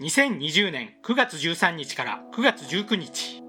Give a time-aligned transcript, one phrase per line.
[0.00, 3.42] 2020年9月13日から9月19日。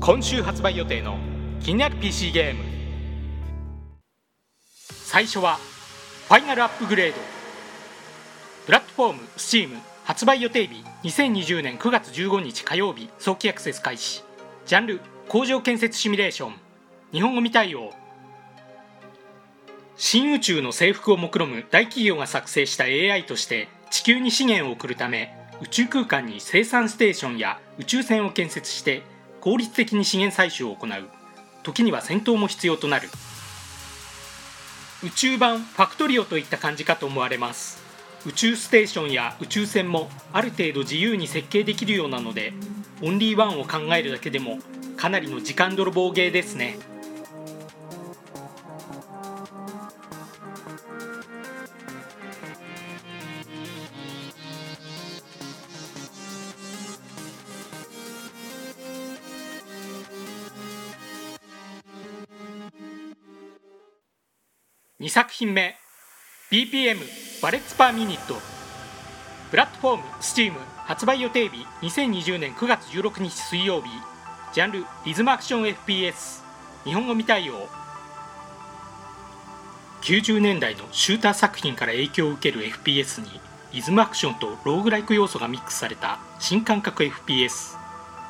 [0.00, 1.18] 今週発売予定の
[1.60, 2.64] 気になる PC ゲーム。
[4.78, 5.58] 最初は
[6.28, 7.18] ファイナルアップグレード。
[8.64, 14.24] プラットフォーム Steam 発売予定日2020年9月15日火曜日早期アクセス開始。
[14.64, 16.54] ジャンル工場建設シミュレーション。
[17.12, 17.92] 日本語未対応。
[19.96, 29.02] 新宇宙の征服を目論む大企業が作成した AI として地球に資源を送るため宇宙空間に生産ステーションや宇宙船を建設して
[29.40, 31.08] 効率的に資源採取を行う。
[31.62, 33.08] 時には戦闘も必要となる。
[35.02, 37.82] 宇宙版ファクトリオといった感じかと思われます。
[38.26, 42.52] 宇宙ステーションや宇宙船もある程度自由に設計できるようなので
[43.02, 44.58] オンリーワンを考えるだけでも
[44.96, 46.78] かなりの時間泥棒ゲーですね。
[65.00, 65.74] 2作品目
[66.52, 66.98] BPM
[67.40, 68.34] バレッツパーミニット。
[69.50, 73.88] プラットフォーム Steam 発売予定日2020年9月16日水曜日。
[74.52, 76.42] ジャンルリズムアクション FPS
[76.84, 77.66] 日本語未対応。
[80.02, 83.40] 90年代のシューター作品から影響を受ける FPS に
[83.72, 87.78] リズムアクションとローグライク要素がミックスされた新感覚 FPS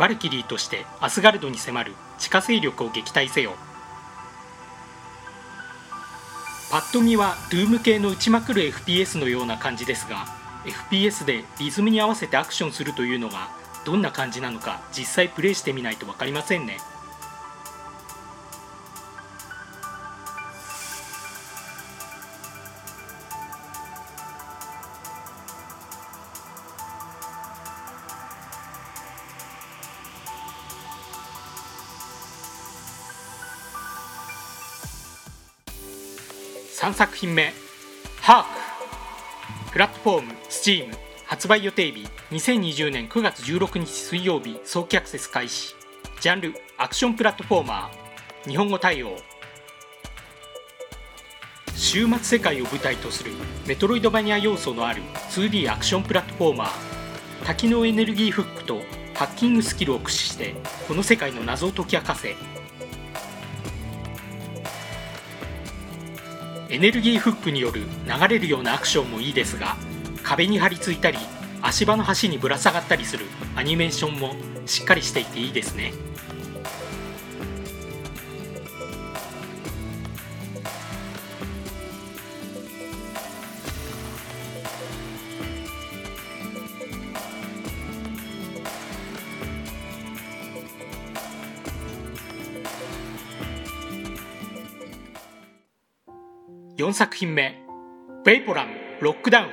[0.00, 3.54] バルキリーとしてアスガルドに迫る地下勢力を撃退せよ。
[6.76, 10.26] パッと見はドゥーム系の打ちまくる FPS のような感じですが
[10.90, 13.48] FPS でリズムに合わせてアクションするというのが
[13.86, 16.76] どんな感じなのか実際プレイしてみないと分かりませんね。
[36.76, 37.54] 3作品目
[38.20, 40.94] 「ハーク」プラットフォーム Steam
[41.24, 45.74] 発売予定日2020年9月16日水曜日早期アクセス開始。
[46.20, 48.50] ジャンルアクションプラットフォーマー。
[48.50, 49.16] 日本語対応。
[51.74, 53.32] 終末世界を舞台とする
[53.66, 55.00] メトロイドバニア要素のある
[55.30, 56.70] 2D アクションプラットフォーマー。
[57.46, 58.82] 多機能エネルギーフックと
[59.14, 60.54] ハッキングスキルを駆使して
[60.86, 62.36] この世界の謎を解き明かせ
[66.68, 69.76] エネルギーフックによる流れるようなアクションもいいですが
[70.22, 71.18] 壁に張り付いたり
[71.62, 74.34] 足場の端にぶら下がったりするアニメーションも
[74.66, 75.92] しっかりしていていいですね。
[96.76, 97.54] 4作品目
[98.22, 99.48] 「ベイポラムロックダウン」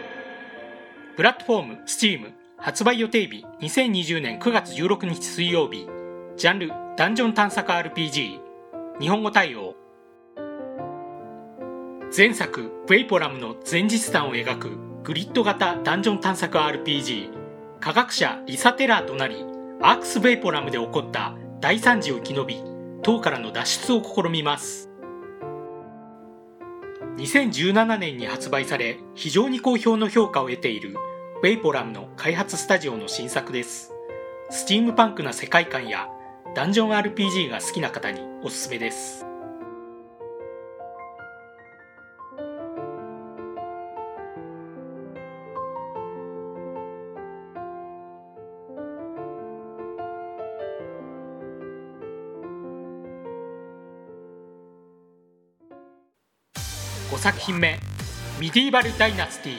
[1.15, 5.87] プラットフォーム Steam 発売予定日2020年9月16日水曜日。
[6.35, 8.39] ジャンルダンジョン探索 RPG
[8.99, 9.75] 日本語対応。
[12.15, 17.29] 前作「ベイポラム」の前日談を描くグリッド型ダンジョン探索 RPG
[17.79, 19.45] 科学者リサ・テラーとなり
[19.81, 22.61] アークス・ベイポラムで起こった大惨事を生き延び
[23.01, 24.92] 塔からの脱出を試みます。
[27.17, 30.95] 2017年に発売され非常に好評の評価を得ている
[31.43, 33.91] ウェイポラムの開発スタジオの新作です。
[34.49, 36.07] スチームパンクな世界観や
[36.55, 39.25] ダンジョン RPG が好きな方におすすめです。
[57.13, 57.77] 5作品目
[58.41, 59.57] 「ミディーバル・ダイナスティ」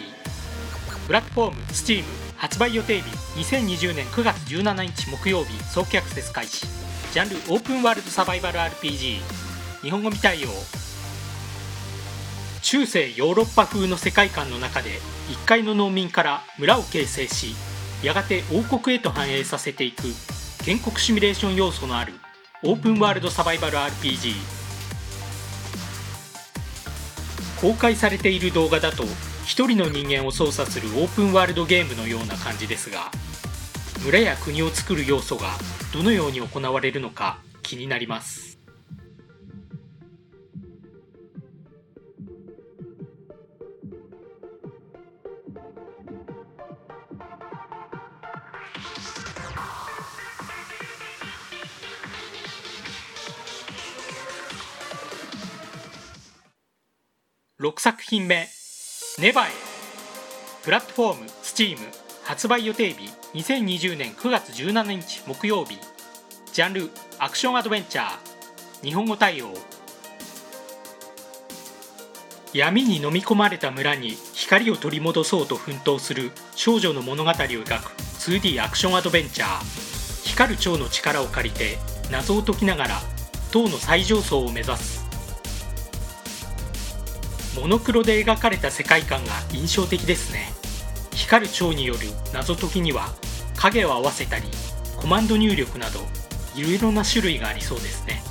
[1.07, 2.03] プラットフォーム Steam
[2.37, 3.07] 発売予定日
[3.37, 6.67] 2020年9月17日木曜日早期アクセス開始。
[7.13, 9.21] ジャンルオープンワールドサバイバル RPG
[9.83, 10.49] 日本語未対応。
[12.63, 14.99] 中世ヨーロッパ風の世界観の中で
[15.31, 17.55] 一階の農民から村を形成し
[18.03, 20.03] やがて王国へと繁栄させていく
[20.65, 22.15] 建国シミュレーション要素のある
[22.65, 24.54] オープンワールドサバイバル RPG
[27.65, 33.11] 公開されている動画だと1人の人間を操作するオープンワールドゲームのような感じですが
[34.05, 35.53] 村や国を作る要素が
[35.91, 38.54] どのように行われるのか気になります。
[57.65, 58.47] 6作品目
[59.19, 59.51] 「ネバエ」
[60.65, 61.79] プラットフォーム STEAM
[62.23, 65.79] 発売予定日2020年9月17日木曜日。
[66.53, 68.11] ジャンルアクションアドベンチャー。
[68.83, 69.55] 日本語対応。
[72.53, 80.29] 闇に飲み込まれた村に光を取り戻そうと奮闘する少女の物語を描く 2D アクションアドベンチャー。
[80.29, 81.79] 光る蝶の力を借りて
[82.11, 83.01] 謎を解きながら
[83.51, 85.04] 塔の最上層を目指す。
[87.57, 90.53] モノクロで描かれた世界観が印象的ですね。
[91.15, 92.01] 光る蝶による
[92.33, 93.09] 謎解きには
[93.57, 94.45] 影を合わせたり
[94.97, 96.01] コマンド入力など
[96.55, 98.23] いろいろな種類がありそうですね。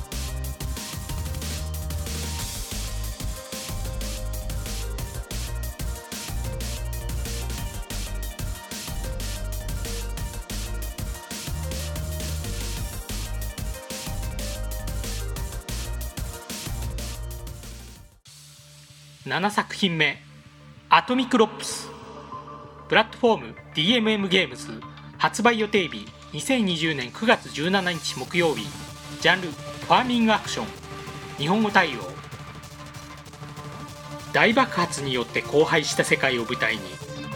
[19.26, 20.18] 7作品目
[20.90, 21.88] 「Atomicrops」
[22.88, 24.82] プラットフォーム DMM ゲームズ
[25.16, 28.66] 発売予定日2020年9月17日木曜日。
[29.22, 30.66] ジャンルファーミングアクション。
[31.38, 32.00] 日本語対応。
[34.34, 36.82] 大爆発によって荒廃した世界を舞台に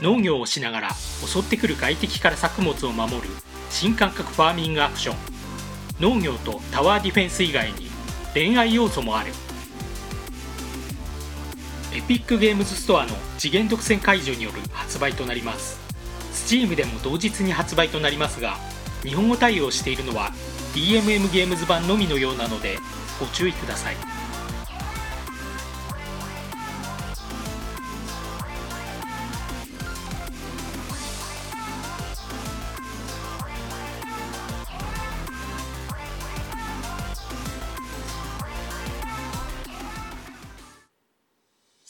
[0.02, 3.28] 農業をしながら襲ってくる外敵から作物を守る
[3.70, 5.16] 新感覚ファーミングアクション。
[6.00, 7.88] 農業とタワーディフェンス以外に
[8.34, 9.32] 恋愛要素もある。
[11.94, 15.80] エピックゲームズストアの次元独占解除による発売となります。
[16.32, 18.56] Steam でも同日に発売となりますが
[19.02, 20.32] 日本語対応しているのは
[20.74, 22.78] DMM ゲームズ版のみのようなので
[23.18, 24.17] ご注意ください。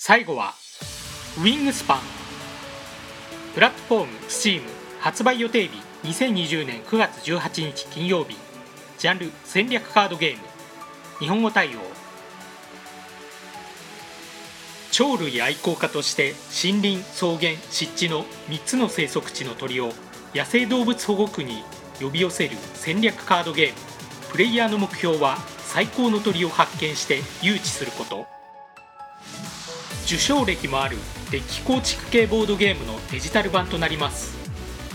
[0.08, 0.54] 最後は
[1.36, 1.98] ウィングスパン。
[3.52, 4.62] プラットフォーム STEAM
[5.00, 8.34] 発売予定日2020年9月18日金曜日。
[8.96, 10.38] ジャンル戦略カードゲーム。
[11.18, 11.80] 日本語対応。
[14.96, 16.32] 鳥類愛好家として
[16.64, 19.92] 森林草原湿地の3つの生息地の鳥を
[20.34, 21.62] 野生動物保護区に
[22.00, 23.74] 呼び寄せる戦略カードゲーム。
[24.32, 28.37] プレイヤーの目標は最高の鳥を発見して誘致すること。
[30.08, 30.96] 受賞歴もある
[31.30, 34.38] デッキ構築系ボードゲームのデジタル版となります。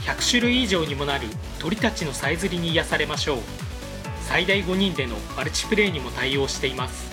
[0.08, 1.28] 100種類以上にもなる
[1.60, 3.38] 鳥たちのさえずりに癒されましょう。
[4.22, 7.13] 最大5人でのマルチプレイにも対応しています。